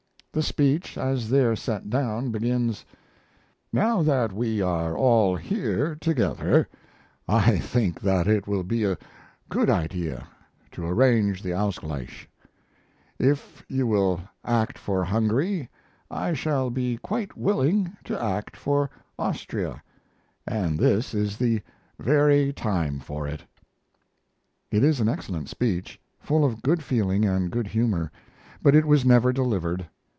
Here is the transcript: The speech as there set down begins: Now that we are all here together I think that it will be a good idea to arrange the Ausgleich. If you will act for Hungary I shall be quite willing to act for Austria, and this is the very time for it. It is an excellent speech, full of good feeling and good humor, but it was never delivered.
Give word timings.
The 0.33 0.41
speech 0.41 0.97
as 0.97 1.29
there 1.29 1.57
set 1.57 1.89
down 1.89 2.31
begins: 2.31 2.85
Now 3.73 4.01
that 4.01 4.31
we 4.31 4.61
are 4.61 4.95
all 4.97 5.35
here 5.35 5.93
together 5.95 6.69
I 7.27 7.59
think 7.59 7.99
that 7.99 8.27
it 8.29 8.47
will 8.47 8.63
be 8.63 8.85
a 8.85 8.97
good 9.49 9.69
idea 9.69 10.25
to 10.71 10.85
arrange 10.87 11.43
the 11.43 11.51
Ausgleich. 11.53 12.29
If 13.19 13.65
you 13.67 13.85
will 13.85 14.21
act 14.45 14.77
for 14.77 15.03
Hungary 15.03 15.69
I 16.09 16.31
shall 16.31 16.69
be 16.69 16.95
quite 16.95 17.35
willing 17.35 17.91
to 18.05 18.17
act 18.23 18.55
for 18.55 18.89
Austria, 19.19 19.83
and 20.47 20.79
this 20.79 21.13
is 21.13 21.35
the 21.35 21.61
very 21.99 22.53
time 22.53 23.01
for 23.01 23.27
it. 23.27 23.43
It 24.71 24.81
is 24.81 25.01
an 25.01 25.09
excellent 25.09 25.49
speech, 25.49 25.99
full 26.21 26.45
of 26.45 26.61
good 26.61 26.81
feeling 26.81 27.25
and 27.25 27.51
good 27.51 27.67
humor, 27.67 28.13
but 28.63 28.73
it 28.73 28.85
was 28.87 29.03
never 29.03 29.33
delivered. 29.33 29.85